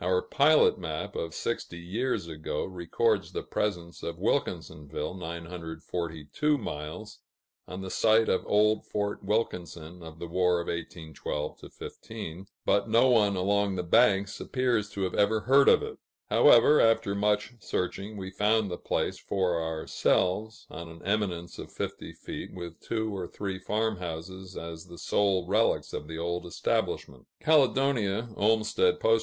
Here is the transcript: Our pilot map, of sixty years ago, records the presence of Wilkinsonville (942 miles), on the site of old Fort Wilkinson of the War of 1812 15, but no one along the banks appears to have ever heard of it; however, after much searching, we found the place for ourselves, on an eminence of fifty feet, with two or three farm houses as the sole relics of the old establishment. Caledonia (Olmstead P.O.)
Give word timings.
Our 0.00 0.22
pilot 0.22 0.78
map, 0.78 1.14
of 1.14 1.34
sixty 1.34 1.78
years 1.78 2.28
ago, 2.28 2.64
records 2.64 3.32
the 3.32 3.42
presence 3.42 4.02
of 4.02 4.16
Wilkinsonville 4.16 5.14
(942 5.18 6.56
miles), 6.56 7.18
on 7.68 7.82
the 7.82 7.90
site 7.90 8.30
of 8.30 8.46
old 8.46 8.86
Fort 8.86 9.22
Wilkinson 9.22 10.02
of 10.02 10.18
the 10.18 10.28
War 10.28 10.62
of 10.62 10.68
1812 10.68 11.60
15, 11.74 12.46
but 12.64 12.88
no 12.88 13.10
one 13.10 13.36
along 13.36 13.74
the 13.74 13.82
banks 13.82 14.40
appears 14.40 14.88
to 14.92 15.02
have 15.02 15.12
ever 15.14 15.40
heard 15.40 15.68
of 15.68 15.82
it; 15.82 15.98
however, 16.30 16.80
after 16.80 17.14
much 17.14 17.52
searching, 17.60 18.16
we 18.16 18.30
found 18.30 18.70
the 18.70 18.78
place 18.78 19.18
for 19.18 19.60
ourselves, 19.62 20.66
on 20.70 20.88
an 20.88 21.02
eminence 21.04 21.58
of 21.58 21.70
fifty 21.70 22.14
feet, 22.14 22.50
with 22.54 22.80
two 22.80 23.14
or 23.14 23.28
three 23.28 23.58
farm 23.58 23.98
houses 23.98 24.56
as 24.56 24.86
the 24.86 24.96
sole 24.96 25.46
relics 25.46 25.92
of 25.92 26.08
the 26.08 26.16
old 26.16 26.46
establishment. 26.46 27.26
Caledonia 27.42 28.30
(Olmstead 28.36 28.98
P.O.) 29.00 29.14